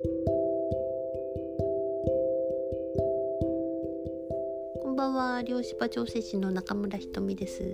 [0.00, 0.08] こ
[4.92, 7.64] んばんは漁師場調整士の中村ひとみです。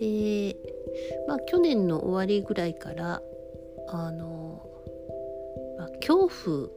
[0.00, 0.54] えー、
[1.26, 3.20] まあ去年の終わりぐらいから
[3.88, 4.64] あの、
[5.76, 6.68] まあ、恐怖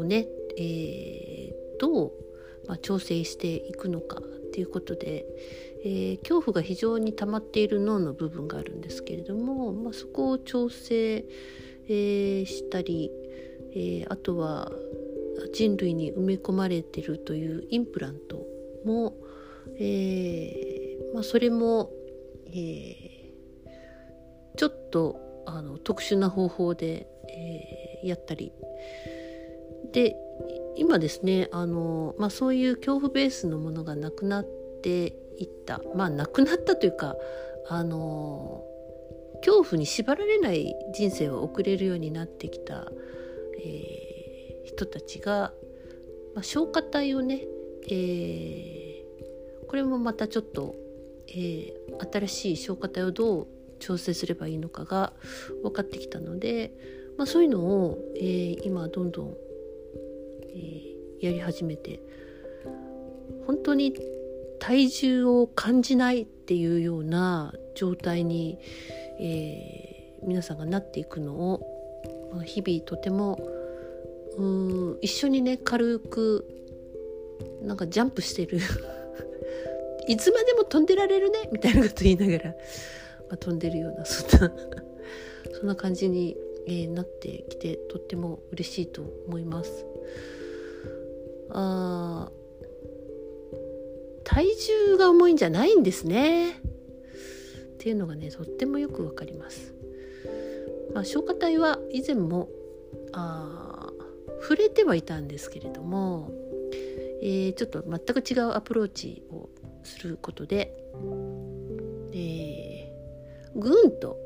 [0.00, 0.26] をね、
[0.56, 2.12] えー、どう、
[2.66, 4.22] まあ、調整していくのかっ
[4.52, 5.26] ていうことで、
[5.84, 11.26] えー、恐怖が非常に溜まっている脳の部分があるんですけれども、まあ、そこを調整、
[11.88, 13.10] えー、したり、
[13.72, 14.72] えー、あとは
[15.52, 18.46] 人類に埋め込まれてるというインプラント
[18.84, 19.14] も、
[19.78, 21.90] えーまあ、それも、
[22.52, 23.32] え、
[24.56, 28.52] ちょっとあの特殊な方法で、え、やったり。
[29.92, 30.16] で
[30.76, 34.44] 今ですねあの、まあ、そういう恐怖ベースのものがなくなっ
[34.82, 35.80] ていった。
[35.94, 37.16] まあなくなったというか
[37.68, 38.64] あの
[39.44, 42.90] 恐怖に縛られない人生を送れるようになってきた、
[43.62, 45.52] えー、人たちが、
[46.34, 47.42] まあ、消化体をね、
[47.90, 50.74] えー、これもまたちょっと、
[51.28, 53.46] えー、新しい消化体をどう
[53.80, 55.12] 調整すればいいのかが
[55.62, 56.72] 分かってきたので、
[57.18, 59.36] まあ、そういうのを、えー、今どんどん、
[60.54, 62.00] えー、やり始めて
[63.46, 63.94] 本当に
[64.58, 68.58] 体重を感じないっていうような状態に、
[69.18, 71.84] えー、皆さんがなっていくのを、
[72.44, 73.38] 日々とても
[74.36, 76.46] う一緒にね軽く
[77.62, 78.58] なんかジャンプしてる
[80.08, 82.56] いつまでも飛んでられるねみたいなこと言いながら、ま
[83.30, 84.52] あ、飛んでるようなそんな
[85.52, 89.86] そんな感じに、えー、なってきてとっても嬉しいと思います。
[91.50, 92.30] あ
[94.24, 96.60] 体重が重いんじゃないんですね
[97.74, 99.74] っていうのがねとってもよくわかります。
[100.94, 102.48] まあ、消化体は以前も
[103.12, 103.90] あ
[104.40, 106.30] 触れてはいたんですけれども、
[107.20, 109.48] えー、ちょっと全く違うアプローチを
[109.82, 110.72] することで、
[112.12, 114.16] えー、ぐんと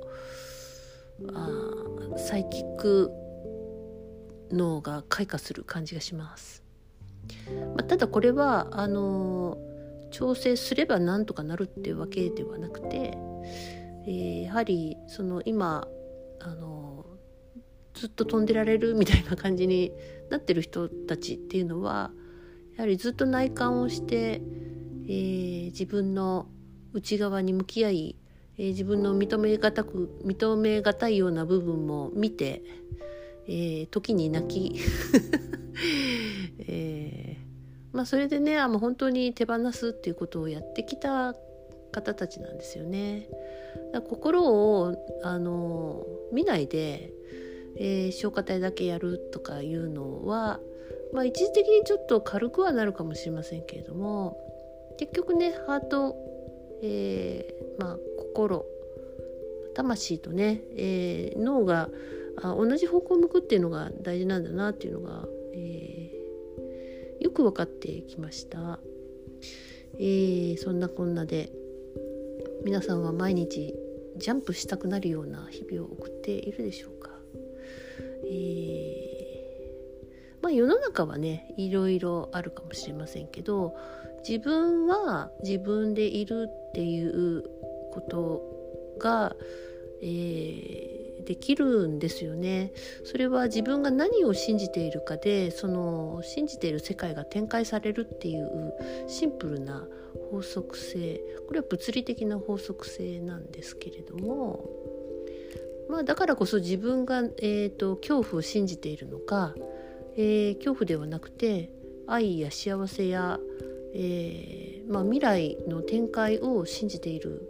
[1.33, 1.49] あ
[2.17, 3.11] サイキック
[4.53, 6.63] 脳が開花する感じがします。
[7.77, 9.59] まあ、ただこれはあの
[10.11, 13.17] 調整すればなんとかなるっていうわけではなくて、
[14.07, 15.87] えー、やはりその今
[16.41, 17.07] あの
[17.95, 19.93] ずっと飛んでられるみたいな感じに
[20.31, 22.13] なってる人たちっていうのは
[22.77, 24.41] やはりずっと内観をして、
[25.07, 26.47] えー、自分の
[26.93, 28.17] 内側に向き合い、
[28.57, 32.63] えー、自分の認めがたく認めがたいような部分も見て、
[33.49, 34.81] えー、時に泣き、
[36.69, 37.28] えー、
[37.93, 41.35] まあそれでねあもう本当に手放すっていうことをやってきた
[41.93, 43.29] 方たちなんですよね。
[44.09, 47.11] 心をあの見ないで、
[47.77, 50.61] えー、消化体だけやるとかいうのは、
[51.13, 54.37] まあ、一時的にちょっと軽くはなるかもしれませんけれども
[54.99, 56.17] 結局ねハート、
[56.83, 58.67] えー、まあ、心
[59.75, 61.89] 魂とね、えー、脳が
[62.43, 65.27] あ同じ方向を向くっていうのが大事なんだなっていうのが、
[67.21, 68.79] よく分かってきました、
[69.95, 71.51] えー、そんなこんなで
[72.65, 73.75] 皆さんは毎日
[74.17, 77.11] ジャンプしたくなるような日々を送っているでしょうか、
[78.25, 83.77] えー、まあ世の中はねいろいろあるかもしれませんけど
[84.29, 87.45] 自分は自分でいるっていう
[87.93, 88.43] こと
[88.99, 89.35] が、
[90.03, 90.98] えー、
[91.29, 92.73] できるんですよね。
[93.05, 98.73] それは自分が何を信じているかでその信じている世界が展開されるっていう
[99.09, 99.87] シンプルな
[100.31, 104.65] 法則性これは物理的な法則性なんですけれども、
[105.91, 109.55] まあ、だからこそ自分が、えーと、恐怖を信じているのか、
[110.17, 111.71] えー、恐怖ではなくて
[112.07, 113.39] 愛や幸せや
[113.95, 117.43] えー、まあ、未来の展開を信じている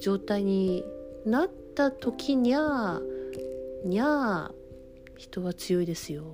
[0.00, 0.84] 状態に
[1.24, 1.48] なっ
[1.78, 3.00] た時にゃ
[3.84, 4.50] にゃ
[5.16, 6.24] 人は強いですよ。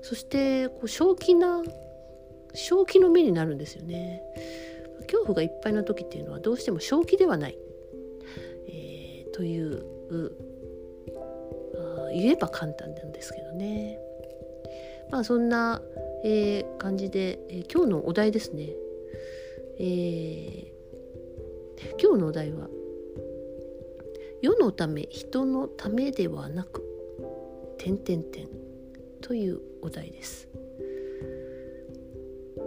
[0.00, 1.62] そしてこう正気な
[2.54, 4.22] 正気の目になるんですよね。
[5.02, 7.58] 恐怖がいっぱいの時っていうのはどうしても正気ではない、
[8.68, 9.84] えー、という
[12.14, 13.98] 言えば簡単なんですけどね。
[15.10, 15.82] まあそんな
[16.24, 18.68] えー、感じで、えー、今日のお題ですね、
[19.80, 22.68] えー、今日のお題は
[24.42, 26.82] 「世のため人のためではなく」
[27.78, 28.48] 点点点
[29.20, 30.48] というお題です。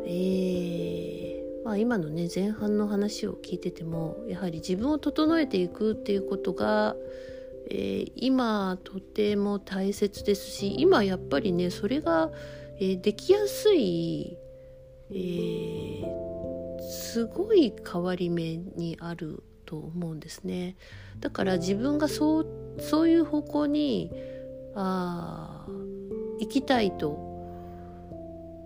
[0.07, 6.95] えー、まあ、今のね前半の話を聞いててもやはり自分を整えていくっていうことが、
[7.69, 12.31] えー、今とても大切ですし今やっぱりねそれが、
[12.80, 14.38] えー、できやすい、
[15.12, 16.04] え、
[16.81, 20.75] すごい変わり目にあると思うんですね。
[21.19, 22.47] だから自分がそう
[22.79, 24.12] そういう方向に
[24.75, 25.65] あ
[26.39, 27.17] 行きたいと、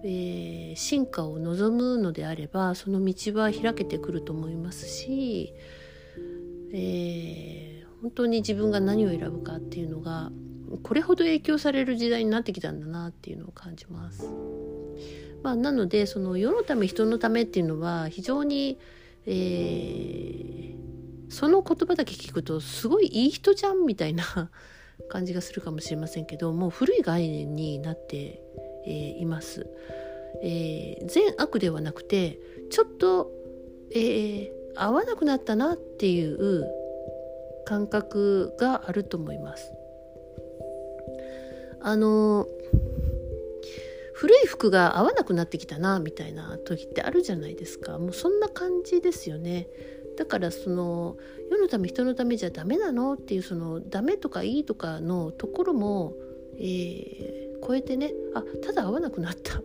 [0.04, 5.54] えー、進化を望むのであればその道は開けてくると思いますし、
[6.74, 7.70] えー
[8.02, 10.32] 本当に自分が何を選ぶかっていうのが
[10.84, 14.30] これほど影響される時代になってきたんだなっていうのを感じます。
[15.42, 18.78] まあ、なのでその世のため人のためっていうのは非常に、
[19.26, 20.76] えー、
[21.30, 24.52] その言葉だけ聞くとすごいいい人じゃんみたいな
[25.10, 28.42] 感じがするかもしれませんけどもう古い概念になって、
[28.86, 29.68] えー、います。
[30.44, 32.40] えー、善悪ではなくて
[32.70, 33.32] ちょっと、
[33.92, 36.66] えー、合わなくなったなっていう
[37.66, 39.74] 感覚があると思います。
[41.82, 42.46] あの
[44.14, 49.68] 古い服が合わなくなってきたなみたいな時ってあるじゃないですかもうそんな感じですよね
[50.20, 51.16] だからその
[51.50, 56.14] 世のため人のためじゃダメなのっていうそのダメとかいいとかのところも、
[56.58, 59.62] えー、超えてねあただ合わなくなった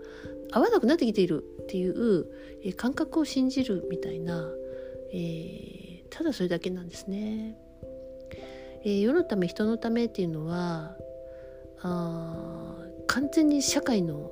[0.53, 2.29] 合わなくなってきているっていう、
[2.63, 4.49] えー、感覚を信じるみたいな、
[5.13, 7.59] えー、ただそれだけなんですね。
[8.85, 10.97] えー、世のため人のためっていうのは
[11.81, 12.77] あ
[13.09, 14.31] 完全に社会の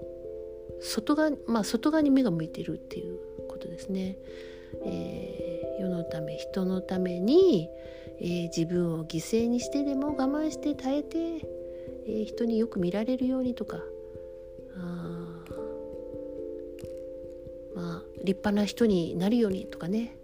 [0.81, 4.19] 外側,、まあ、外側に目が向いてるっていうことですね。
[4.85, 7.69] え、世のため人のために、
[8.21, 13.79] えー、自分を犠牲にしてでも我慢して耐えて、えー、人によく見られるようにとか
[14.77, 15.45] あ
[17.75, 20.17] まあ立派な人になるようにとかね、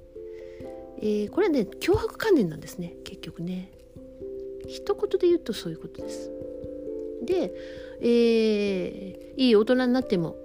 [0.99, 3.72] えー、これはね脅迫観念なんですね結局ね。
[4.69, 6.31] 一言で言うとそういうことです。
[7.25, 7.52] で、
[8.02, 10.37] えー、いい大人になっても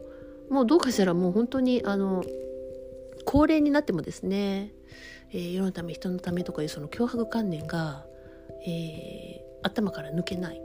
[0.49, 2.23] もうどうかしたらもう本当にあの
[3.25, 4.71] 高齢になってもですね、
[5.31, 8.05] えー、世のため人のためとかいうその脅迫観念が、
[8.65, 10.61] えー、頭から抜けない、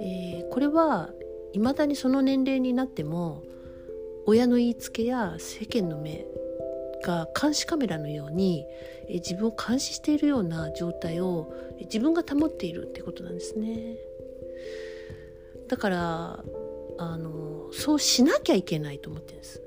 [0.00, 1.10] えー、これは
[1.52, 3.42] いまだにその年齢になっても
[4.26, 6.26] 親の言いつけや世間の目
[7.02, 8.64] が監視カメラのように
[9.10, 13.96] え自分を監視しているような状態を自分が保っているってことなんですね。
[15.68, 16.44] だから
[16.98, 19.62] あのそうしなきゃいけないと思ってるんです。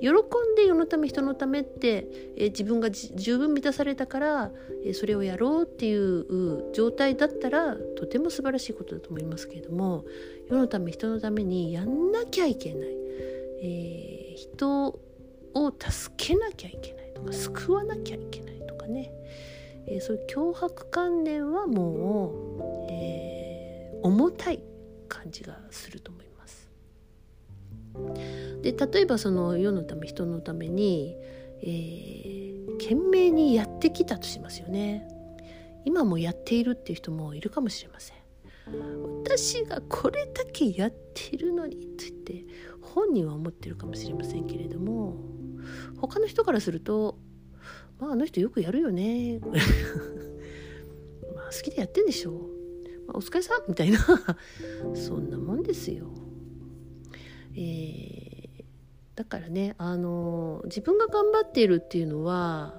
[0.00, 0.12] 喜ん
[0.56, 4.50] で世のため人のためってえ自分が十分満たされたから
[4.84, 10.04] えそれをやろうっていう状態だったらとても素晴らしいことだと思いますけれども
[10.48, 12.88] 世のため人のためにやんなきゃいけない、
[13.62, 15.00] えー、人
[15.54, 19.10] を助けなきゃいけないとか救わなきゃいけないとかね、
[19.86, 24.60] えー、そういう脅迫観念はもう、えー、重たい
[25.08, 26.68] 感じがすると思います。
[28.72, 31.16] で例えばその世のため人のために、
[31.62, 35.08] えー、懸命にやってきたとしますよね。
[35.84, 38.16] 今もやっているっていう人もいるかもしれません。
[39.22, 42.44] 私がこれだけやっているのにと言って
[42.82, 45.16] 本人は思ってるかもしれませんけれども
[45.98, 47.18] 他の人からすると
[47.98, 49.40] まああの人よくやるよね
[51.34, 52.34] まあ好きでやってんでしょう、
[53.06, 53.98] まあ、お疲れさんみたいな
[54.94, 56.12] そんなもんですよ。
[57.54, 58.27] えー、
[59.18, 62.72] だからねあの自分が頑張っているっていうのは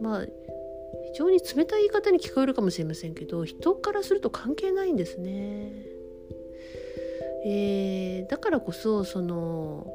[0.00, 0.26] まあ
[1.12, 5.72] 非常に冷たい言い方に聞こえるかもしれませんけど人からすると関係ないんですね。
[7.46, 9.92] えー、だからこそその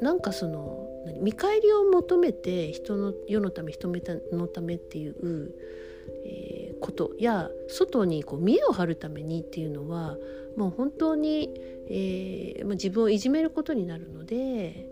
[0.00, 0.88] なんかその
[1.22, 3.88] 見返りを求めて人の世のため人
[4.32, 5.54] のためっていう、
[6.26, 10.16] えー、ことや外にこう見栄を張るためにっていうのは
[10.56, 11.50] もう本当に、
[11.88, 14.88] えーまあ、自分をいじめることになるので、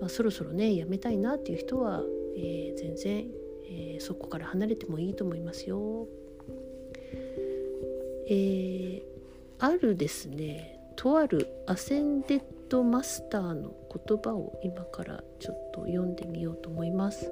[0.00, 2.02] まあ、そろそろねやめたいなっていう人は、
[2.36, 3.26] えー、全然、
[3.66, 6.06] えー、そこから離れてもいいと思いますよ。
[8.26, 9.02] えー、
[9.58, 17.30] あるですねとあるアセンデッドマスターの言葉を今からちょっと読んでみようと思います。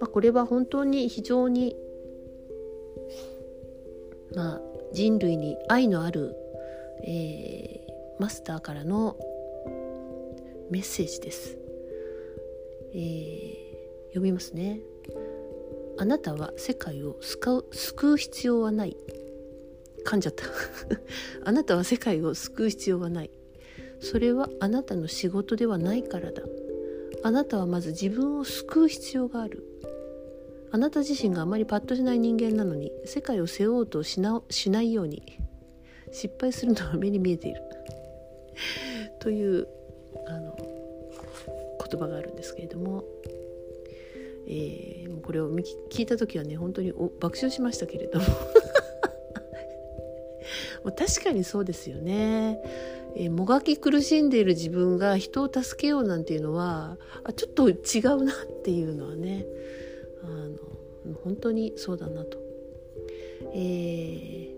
[0.00, 1.74] まあ、これは本当に非常に、
[4.34, 4.60] まあ、
[4.92, 6.34] 人類に愛のある、
[7.04, 9.16] えー、マスターからの
[10.70, 11.56] メッセージです。
[12.94, 14.80] えー、読みますね。
[15.98, 17.64] あなたは世界を救
[18.14, 18.96] う必要はない。
[20.04, 20.44] 噛んじゃった
[21.44, 23.30] あなたは世界を救う必要はない。
[24.00, 26.42] それはあなたの仕事ではないからだ
[27.22, 29.64] あなたはまず自分を救う必要がある
[30.72, 35.38] あなた自身があまりパッとしない人間なのに世界を背負おうとしなしないように
[36.12, 37.62] 失敗するのは目に見えている
[39.20, 39.68] という
[40.26, 40.56] あの
[41.90, 43.04] 言葉があるんですけれども、
[44.46, 48.24] えー、これを聞いた時はね本当に爆笑しましたけれども
[50.84, 52.60] もう確かにそうですよね。
[53.18, 57.74] えー、もがき苦しんでいる自分が人を助けようなんていうのはあちょっと違
[58.12, 59.46] うなっていうのはね
[60.22, 62.38] あの本当にそうだなと。
[63.54, 64.56] えー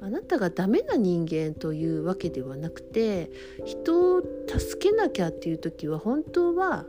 [0.00, 3.30] あなたがダメな人間というわけではなくて
[3.64, 6.84] 人を助けなきゃっていう時は本当は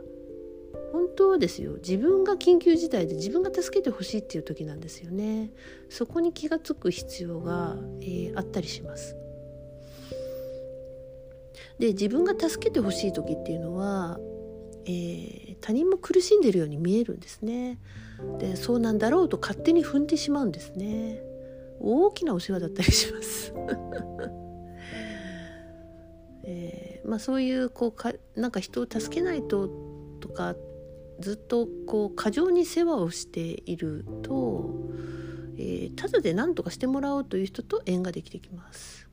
[0.92, 1.74] 本当はですよ。
[1.74, 5.50] 自分が緊急事態で自分が助けてほしいっていう時なんですよね。
[5.88, 9.16] そこに気が付く必要が、えー、あったりします。
[11.78, 14.18] で自分が助けてほしい時っていうのは、
[14.88, 17.78] えー、他人も苦しんでるように見えるんですね。
[18.38, 21.22] でそうなんだろうと勝手に踏んでしまうんですね。
[21.78, 23.52] 大きなお世話だったりします。
[26.44, 29.68] えー、まあ、そういうこうかなんか人を助けないと
[30.20, 30.56] とか
[31.20, 34.70] ずっとこう過剰に世話をしていると、
[35.58, 39.06] えー、ただで何とかしてもらおうという人と縁ができてきます。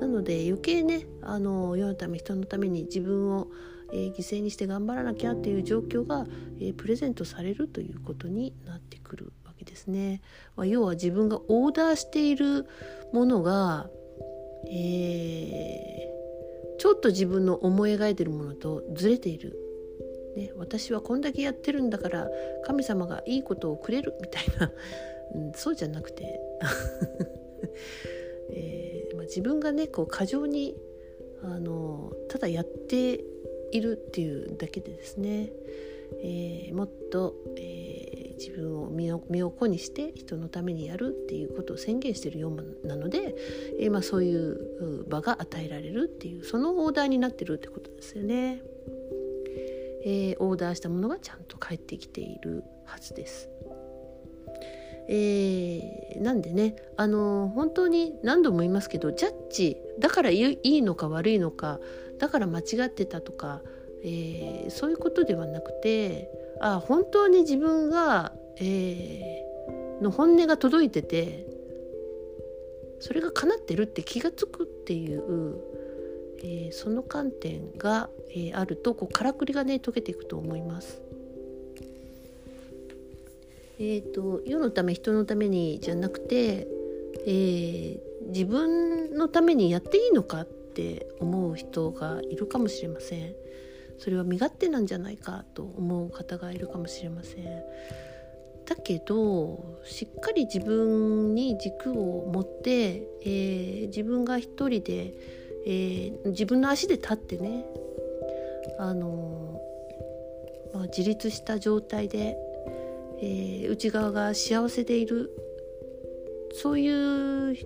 [0.00, 3.48] なので余計ねあの世のため人のために自分を、
[3.94, 6.26] えー、犠牲にして頑張らなきゃっていう状況が、
[6.60, 10.20] えー、プレゼントされるということになってくるわけですね。
[10.56, 12.66] まあ、要は自分がオーダーしている
[13.12, 13.88] ものが、
[14.68, 19.56] えー、ちょっと自分の思い描いているものとずれている。
[20.36, 22.28] ね、私はこんだけやってるんだから
[22.66, 24.72] 神様がいいことをくれるみたいな、
[25.32, 26.40] うん、そうじゃなくて、
[28.50, 30.74] えーまあ、自分がねこう過剰に
[31.42, 33.24] あのただやって
[33.74, 35.50] いるっていうだけでですね、
[36.22, 43.34] えー、もっと、えー、自分を身を身を粉にして人のためにやるっていうことを宣言してるようなので、
[43.80, 48.62] えーまあ、そういう場が与えられるっていうそのオーダーになってるってことですよね。
[50.06, 53.48] えー、オーダーしたものがちゃんと返ってきているはずです。
[55.08, 61.78] えー、なんでねあの本当に何度も言いますけどジャッジだからいいのか悪いのか
[62.18, 63.62] だから間違ってたとか、
[64.02, 66.30] えー、そういうことではなくて
[66.60, 71.46] あ本当に自分が、えー、の本音が届いてて
[73.00, 75.74] それが叶ってるって気が付くっていう
[76.46, 81.00] えー、その観点が、えー、あるとこうからくりがね解けていくと思います。
[83.78, 86.68] えーと、世のため人のためにじゃなくて、
[87.26, 93.34] えー、自分のためにやっていいのかって思う人がいるかもしれません。
[93.98, 97.44] それは身勝手なんじゃないかと思う方がいるかもしれません。
[98.64, 105.12] だけどしっかり自分に軸を持って、えー、自分が一人で
[105.66, 107.64] えー、自分の足で立ってね
[108.78, 109.60] あの
[110.72, 112.36] まあ、自立した状態で、
[113.22, 115.30] えー、内側が幸せでいる
[116.52, 117.56] そういう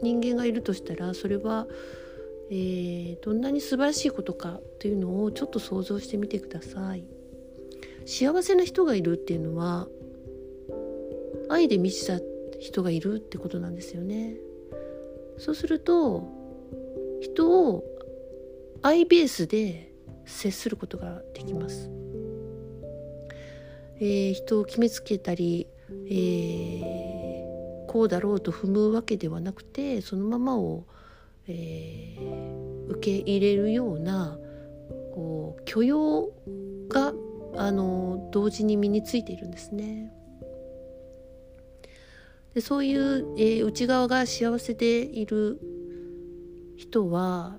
[0.00, 1.66] 人間がいるとしたらそれは、
[2.54, 7.04] えー、どんなに素晴らしいことかというのをちょっと想像してみてください。
[8.04, 9.88] 幸せな人がいるっていうのは
[11.48, 12.20] 愛で満ちた
[12.60, 14.36] 人がいるってことなんですよね。
[15.38, 16.28] そうすると
[17.22, 17.84] 人を
[18.82, 19.90] 愛ベースで
[20.26, 21.90] 接することができます。
[23.98, 30.84] えー、人を決めつけたり、えー、こうだろうと踏むわけではなくてそのままを、
[31.48, 34.38] えー、受け入れるような
[35.14, 36.32] こう許容
[36.88, 37.12] が
[37.56, 40.12] あの同時に身についているんですね。
[42.54, 45.58] でそういう、えー、内側が幸せでいる
[46.76, 47.56] 人は、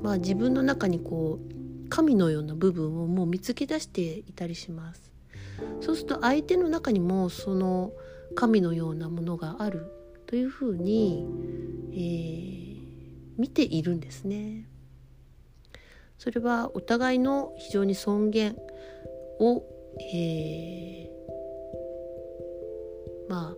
[0.00, 5.12] まあ、自分の中にこう神のような部分をもう見つけ出していたりします。
[5.80, 7.92] そうすると相手の中にもその
[8.34, 9.86] 神のようなものがある
[10.26, 11.24] というふうに、
[11.92, 12.65] えー、
[13.36, 14.68] 見ているんですね。
[16.18, 18.56] それはお互いの非常に尊厳
[19.38, 19.62] を、
[20.12, 23.56] えー、まあ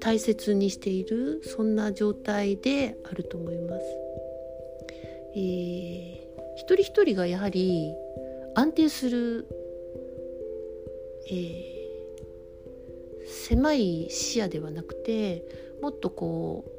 [0.00, 3.84] 大切にしているそんな状態であると思います。
[5.34, 7.94] えー、一人一人がやはり
[8.54, 9.46] 安定する、
[11.30, 15.44] えー、狭い視野ではなくて
[15.82, 16.75] もっとこう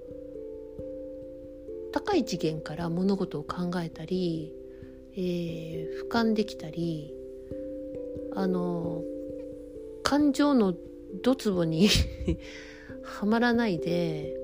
[1.91, 4.53] 高い次元から物事を考えたり、
[5.13, 7.13] えー、俯瞰できたり
[8.36, 9.03] あの
[10.03, 10.75] 感情の
[11.24, 11.89] ドツボに
[13.03, 14.38] はまらないで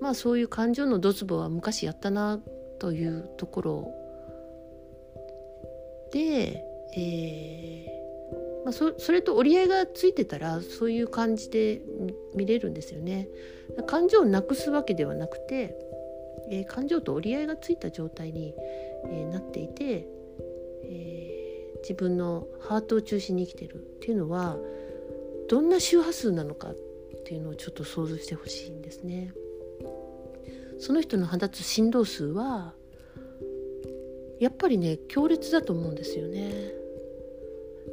[0.00, 2.42] まあそういう感情のドツボは昔やったな
[2.78, 3.94] というところ
[6.12, 6.64] で、
[6.96, 7.96] えー
[8.66, 11.80] まあ、そそれと折り合いがついてたらそういう感じで
[12.34, 13.28] 見れるんですよね。
[13.86, 15.78] 感情をなくすわけではなくて、
[16.50, 18.54] えー、感情と折り合いがついた状態に、
[19.06, 20.06] えー、なっていて、
[20.84, 24.56] えー、自分のハートを中心に生きてるっていうのは
[25.48, 26.76] どんな周波数なのかっ
[27.24, 29.32] ていうのをちょっと想像してほしいんですね。
[30.78, 32.74] その人の放つ振動数は
[34.38, 36.72] やっぱりね強烈だと思うんですよね。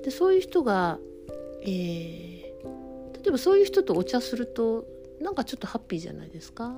[0.03, 0.99] でそういう人が、
[1.61, 4.85] えー、例えばそういう人とお茶すると
[5.21, 6.73] なんかちょっとハッピーじゃないですか。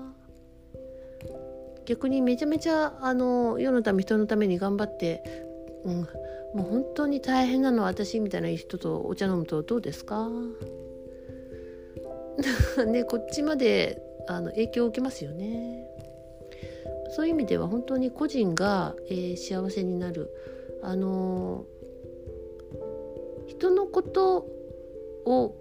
[1.85, 5.23] 逆にめちゃめちゃあの世のため人のために頑張って、
[5.83, 5.95] うん、
[6.55, 10.29] もう本当に大変なのは私みたいな人とお茶飲むとどうですか？
[12.87, 15.87] ねこっちまであの影響を受けますよね。
[17.11, 20.29] そういう意味では本当に個人が、えー、幸せになる
[20.81, 24.47] あのー、人のこと
[25.25, 25.55] を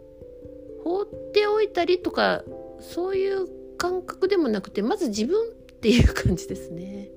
[0.83, 2.43] 放っておいたりとか
[2.81, 5.37] そういう感覚でもなくてまず自分
[5.85, 7.11] っていう感じですね。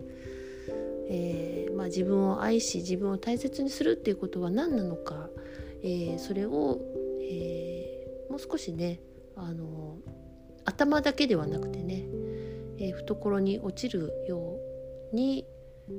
[1.09, 5.29] えー、まあ、自分を愛し自分を大切にするっていうことは何なのか、
[5.81, 6.81] えー、それを、
[7.21, 8.99] えー、もう少しね
[9.37, 9.99] あの
[10.65, 12.09] 頭だけではなくてね
[12.79, 14.59] えー、懐に落ちるよ
[15.13, 15.45] うに、
[15.89, 15.93] え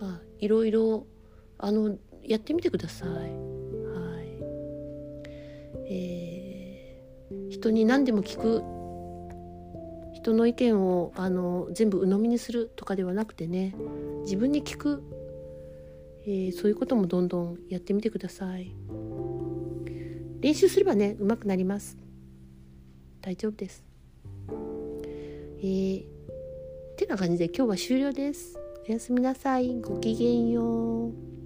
[0.00, 1.06] ー、まあいろいろ
[1.58, 3.08] あのやってみてください。
[3.10, 3.28] はい
[5.88, 8.71] えー、人に何でも聞く
[10.22, 13.74] 人の意見をあの全部鵜呑みにするとかではなくてね
[14.22, 15.02] 自分に聞く、
[16.24, 18.72] えー、そういうこともどんどんやってみてください
[20.40, 22.02] 練習すればねうまくなります
[23.22, 23.84] 大丈夫です。
[25.60, 26.04] えー、
[26.96, 28.58] てな感じで今日は終了です。
[28.88, 29.80] おやすみなさい。
[29.80, 31.41] ごきげんよう。